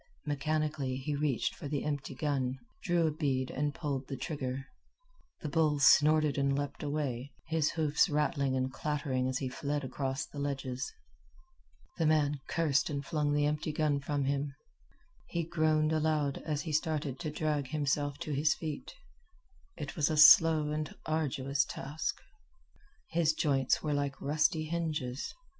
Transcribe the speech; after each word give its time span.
Mechanically 0.25 0.95
he 0.97 1.13
reached 1.15 1.53
for 1.53 1.67
the 1.67 1.83
empty 1.85 2.15
gun, 2.15 2.57
drew 2.81 3.05
a 3.05 3.11
bead, 3.11 3.51
and 3.51 3.71
pulled 3.75 4.07
the 4.07 4.17
trigger. 4.17 4.65
The 5.41 5.47
bull 5.49 5.77
snorted 5.77 6.39
and 6.39 6.57
leaped 6.57 6.81
away, 6.81 7.29
his 7.45 7.69
hoofs 7.73 8.09
rattling 8.09 8.55
and 8.55 8.73
clattering 8.73 9.27
as 9.29 9.37
he 9.37 9.47
fled 9.47 9.83
across 9.83 10.25
the 10.25 10.39
ledges. 10.39 10.91
The 11.99 12.07
man 12.07 12.39
cursed 12.47 12.89
and 12.89 13.05
flung 13.05 13.31
the 13.33 13.45
empty 13.45 13.71
gun 13.71 13.99
from 13.99 14.23
him. 14.23 14.55
He 15.27 15.43
groaned 15.43 15.91
aloud 15.93 16.39
as 16.47 16.63
he 16.63 16.73
started 16.73 17.19
to 17.19 17.29
drag 17.29 17.67
himself 17.67 18.17
to 18.21 18.31
his 18.31 18.55
feet. 18.55 18.95
It 19.77 19.95
was 19.95 20.09
a 20.09 20.17
slow 20.17 20.71
and 20.71 20.95
arduous 21.05 21.63
task. 21.63 22.17
His 23.11 23.33
joints 23.33 23.83
were 23.83 23.93
like 23.93 24.19
rusty 24.19 24.63
hinges. 24.65 25.35